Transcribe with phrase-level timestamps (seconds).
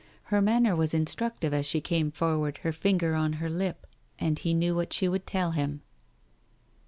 [0.33, 3.85] Her manner was instruc tive as she came forward, her finger on her lip,
[4.17, 5.83] and he knew what she would tell him.